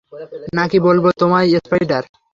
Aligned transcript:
নাকি 0.55 0.77
বলবো 0.79 1.07
তোমায় 1.19 1.47
স্পাইডার? 1.57 2.03